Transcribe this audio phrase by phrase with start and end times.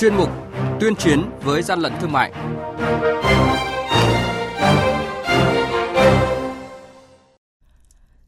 [0.00, 0.30] chuyên mục
[0.80, 2.32] Tuyên chiến với gian lận thương mại.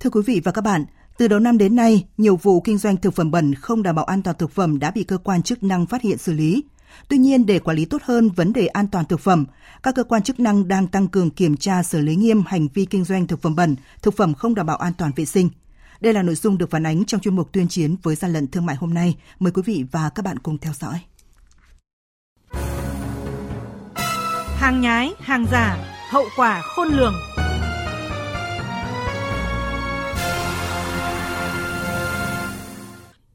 [0.00, 0.84] Thưa quý vị và các bạn,
[1.18, 4.04] từ đầu năm đến nay, nhiều vụ kinh doanh thực phẩm bẩn không đảm bảo
[4.04, 6.64] an toàn thực phẩm đã bị cơ quan chức năng phát hiện xử lý.
[7.08, 9.46] Tuy nhiên, để quản lý tốt hơn vấn đề an toàn thực phẩm,
[9.82, 12.84] các cơ quan chức năng đang tăng cường kiểm tra xử lý nghiêm hành vi
[12.84, 15.48] kinh doanh thực phẩm bẩn, thực phẩm không đảm bảo an toàn vệ sinh.
[16.00, 18.48] Đây là nội dung được phản ánh trong chuyên mục tuyên chiến với gian lận
[18.48, 19.16] thương mại hôm nay.
[19.38, 21.00] Mời quý vị và các bạn cùng theo dõi.
[24.64, 25.76] Hàng nhái, hàng giả,
[26.10, 27.14] hậu quả khôn lường.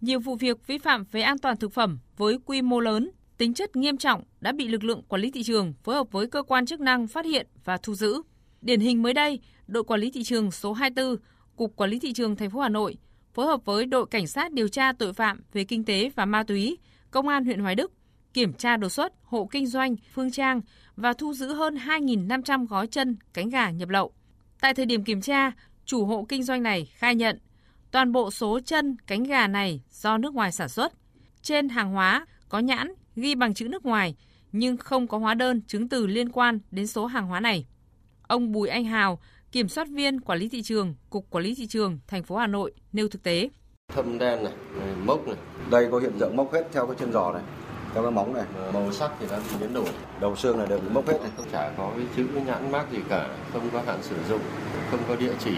[0.00, 3.54] Nhiều vụ việc vi phạm về an toàn thực phẩm với quy mô lớn, tính
[3.54, 6.42] chất nghiêm trọng đã bị lực lượng quản lý thị trường phối hợp với cơ
[6.42, 8.22] quan chức năng phát hiện và thu giữ.
[8.60, 11.16] Điển hình mới đây, đội quản lý thị trường số 24,
[11.56, 12.96] Cục Quản lý thị trường thành phố Hà Nội
[13.34, 16.42] phối hợp với đội cảnh sát điều tra tội phạm về kinh tế và ma
[16.42, 16.78] túy,
[17.10, 17.92] Công an huyện Hoài Đức
[18.36, 20.60] kiểm tra đột xuất hộ kinh doanh Phương Trang
[20.96, 24.12] và thu giữ hơn 2.500 gói chân cánh gà nhập lậu.
[24.60, 25.52] Tại thời điểm kiểm tra,
[25.84, 27.38] chủ hộ kinh doanh này khai nhận
[27.90, 30.92] toàn bộ số chân cánh gà này do nước ngoài sản xuất.
[31.42, 34.16] Trên hàng hóa có nhãn ghi bằng chữ nước ngoài
[34.52, 37.66] nhưng không có hóa đơn chứng từ liên quan đến số hàng hóa này.
[38.22, 39.18] Ông Bùi Anh Hào,
[39.52, 42.46] kiểm soát viên quản lý thị trường, Cục Quản lý thị trường thành phố Hà
[42.46, 43.48] Nội nêu thực tế.
[43.94, 44.52] Thâm đen này,
[45.04, 45.36] mốc này.
[45.70, 47.42] Đây có hiện tượng mốc hết theo cái chân giò này,
[47.96, 48.44] theo cái móng này.
[48.74, 49.88] Màu sắc thì đã bị biến đổi.
[50.20, 51.30] Đầu xương này đều bị mốc hết này.
[51.36, 54.40] Không chả có cái chữ nhãn mác gì cả, không có hạn sử dụng,
[54.90, 55.52] không có địa chỉ.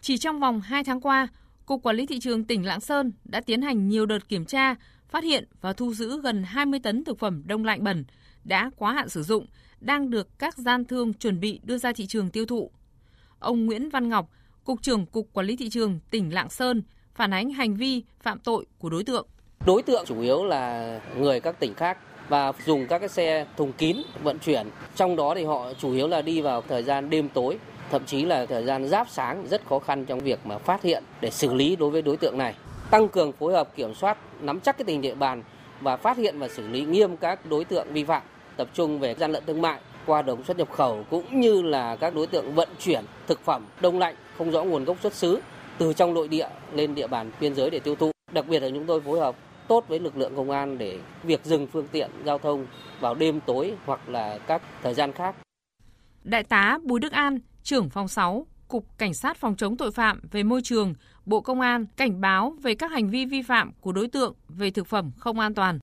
[0.00, 1.28] Chỉ trong vòng 2 tháng qua,
[1.66, 4.74] Cục Quản lý Thị trường tỉnh Lạng Sơn đã tiến hành nhiều đợt kiểm tra,
[5.08, 8.04] phát hiện và thu giữ gần 20 tấn thực phẩm đông lạnh bẩn
[8.44, 9.46] đã quá hạn sử dụng,
[9.80, 12.70] đang được các gian thương chuẩn bị đưa ra thị trường tiêu thụ.
[13.38, 14.30] Ông Nguyễn Văn Ngọc,
[14.64, 16.82] Cục trưởng Cục Quản lý Thị trường tỉnh Lạng Sơn
[17.14, 19.26] phản ánh hành vi phạm tội của đối tượng.
[19.66, 23.72] Đối tượng chủ yếu là người các tỉnh khác và dùng các cái xe thùng
[23.72, 24.66] kín vận chuyển.
[24.96, 27.58] Trong đó thì họ chủ yếu là đi vào thời gian đêm tối,
[27.90, 31.04] thậm chí là thời gian giáp sáng rất khó khăn trong việc mà phát hiện
[31.20, 32.54] để xử lý đối với đối tượng này.
[32.90, 35.42] Tăng cường phối hợp kiểm soát, nắm chắc cái tình địa bàn
[35.80, 38.22] và phát hiện và xử lý nghiêm các đối tượng vi phạm,
[38.56, 41.96] tập trung về gian lận thương mại qua đường xuất nhập khẩu cũng như là
[41.96, 45.40] các đối tượng vận chuyển thực phẩm đông lạnh không rõ nguồn gốc xuất xứ
[45.78, 48.10] từ trong nội địa lên địa bàn biên giới để tiêu thụ.
[48.32, 49.36] Đặc biệt là chúng tôi phối hợp
[49.70, 52.66] tốt với lực lượng công an để việc dừng phương tiện giao thông
[53.00, 55.34] vào đêm tối hoặc là các thời gian khác.
[56.24, 60.20] Đại tá Bùi Đức An, trưởng phòng 6, Cục Cảnh sát phòng chống tội phạm
[60.30, 60.94] về môi trường,
[61.26, 64.70] Bộ Công an cảnh báo về các hành vi vi phạm của đối tượng về
[64.70, 65.78] thực phẩm không an toàn.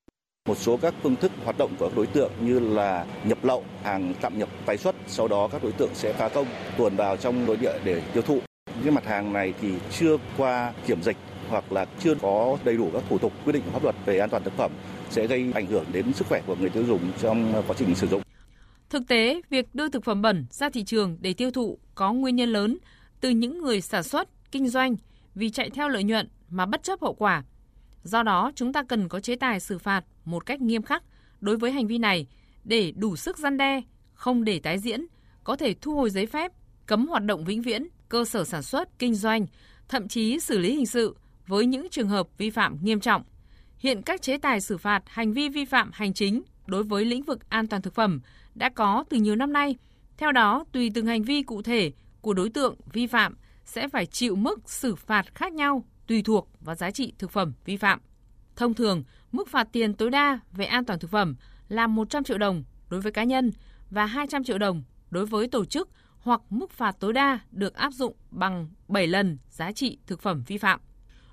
[0.47, 3.63] Một số các phương thức hoạt động của các đối tượng như là nhập lậu,
[3.83, 7.17] hàng tạm nhập tái xuất, sau đó các đối tượng sẽ phá công tuồn vào
[7.17, 8.39] trong nội địa để tiêu thụ.
[8.83, 11.17] Những mặt hàng này thì chưa qua kiểm dịch
[11.49, 14.19] hoặc là chưa có đầy đủ các thủ tục quy định của pháp luật về
[14.19, 14.71] an toàn thực phẩm
[15.09, 18.07] sẽ gây ảnh hưởng đến sức khỏe của người tiêu dùng trong quá trình sử
[18.07, 18.21] dụng.
[18.89, 22.35] Thực tế, việc đưa thực phẩm bẩn ra thị trường để tiêu thụ có nguyên
[22.35, 22.77] nhân lớn
[23.21, 24.95] từ những người sản xuất, kinh doanh
[25.35, 27.43] vì chạy theo lợi nhuận mà bất chấp hậu quả.
[28.03, 31.03] Do đó, chúng ta cần có chế tài xử phạt một cách nghiêm khắc
[31.41, 32.27] đối với hành vi này
[32.63, 33.81] để đủ sức gian đe,
[34.13, 35.05] không để tái diễn,
[35.43, 36.51] có thể thu hồi giấy phép,
[36.85, 39.45] cấm hoạt động vĩnh viễn, cơ sở sản xuất, kinh doanh,
[39.89, 41.15] thậm chí xử lý hình sự
[41.47, 43.23] với những trường hợp vi phạm nghiêm trọng.
[43.77, 47.23] Hiện các chế tài xử phạt hành vi vi phạm hành chính đối với lĩnh
[47.23, 48.21] vực an toàn thực phẩm
[48.55, 49.75] đã có từ nhiều năm nay.
[50.17, 51.91] Theo đó, tùy từng hành vi cụ thể
[52.21, 56.49] của đối tượng vi phạm sẽ phải chịu mức xử phạt khác nhau tùy thuộc
[56.59, 57.99] vào giá trị thực phẩm vi phạm.
[58.55, 61.35] Thông thường, mức phạt tiền tối đa về an toàn thực phẩm
[61.69, 63.51] là 100 triệu đồng đối với cá nhân
[63.89, 67.93] và 200 triệu đồng đối với tổ chức hoặc mức phạt tối đa được áp
[67.93, 70.79] dụng bằng 7 lần giá trị thực phẩm vi phạm.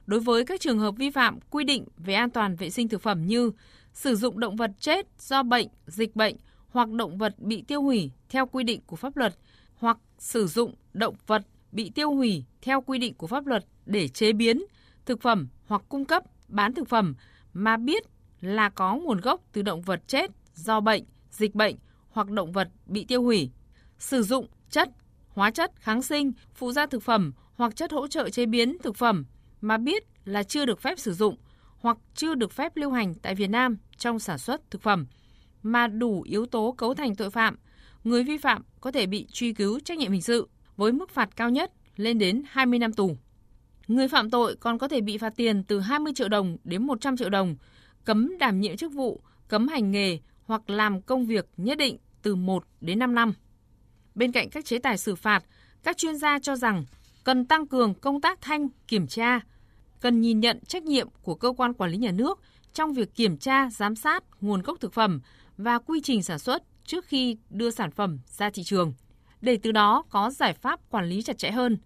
[0.06, 3.02] Đối với các trường hợp vi phạm quy định về an toàn vệ sinh thực
[3.02, 3.50] phẩm như
[3.92, 6.36] sử dụng động vật chết do bệnh, dịch bệnh
[6.68, 9.34] hoặc động vật bị tiêu hủy theo quy định của pháp luật
[9.74, 11.42] hoặc sử dụng động vật
[11.72, 14.62] bị tiêu hủy theo quy định của pháp luật để chế biến
[15.06, 17.14] thực phẩm hoặc cung cấp bán thực phẩm
[17.52, 18.04] mà biết
[18.40, 21.76] là có nguồn gốc từ động vật chết do bệnh, dịch bệnh
[22.10, 23.50] hoặc động vật bị tiêu hủy.
[23.98, 24.88] Sử dụng chất,
[25.28, 28.96] hóa chất, kháng sinh, phụ gia thực phẩm hoặc chất hỗ trợ chế biến thực
[28.96, 29.24] phẩm
[29.64, 31.36] mà biết là chưa được phép sử dụng
[31.78, 35.06] hoặc chưa được phép lưu hành tại Việt Nam trong sản xuất thực phẩm
[35.62, 37.56] mà đủ yếu tố cấu thành tội phạm,
[38.04, 41.36] người vi phạm có thể bị truy cứu trách nhiệm hình sự với mức phạt
[41.36, 43.16] cao nhất lên đến 20 năm tù.
[43.88, 47.16] Người phạm tội còn có thể bị phạt tiền từ 20 triệu đồng đến 100
[47.16, 47.56] triệu đồng,
[48.04, 52.34] cấm đảm nhiệm chức vụ, cấm hành nghề hoặc làm công việc nhất định từ
[52.34, 53.32] 1 đến 5 năm.
[54.14, 55.44] Bên cạnh các chế tài xử phạt,
[55.82, 56.84] các chuyên gia cho rằng
[57.24, 59.40] cần tăng cường công tác thanh, kiểm tra,
[60.00, 62.40] cần nhìn nhận trách nhiệm của cơ quan quản lý nhà nước
[62.72, 65.20] trong việc kiểm tra, giám sát nguồn gốc thực phẩm
[65.56, 68.92] và quy trình sản xuất trước khi đưa sản phẩm ra thị trường,
[69.40, 71.78] để từ đó có giải pháp quản lý chặt chẽ hơn.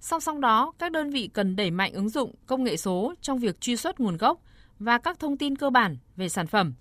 [0.00, 3.38] Song song đó, các đơn vị cần đẩy mạnh ứng dụng công nghệ số trong
[3.38, 4.40] việc truy xuất nguồn gốc
[4.78, 6.74] và các thông tin cơ bản về sản phẩm.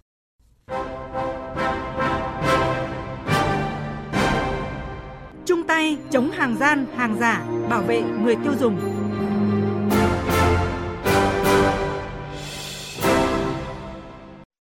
[5.46, 9.03] Chung tay chống hàng gian, hàng giả, bảo vệ người tiêu dùng.